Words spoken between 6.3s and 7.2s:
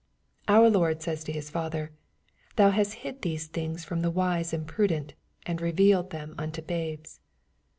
unto babes.''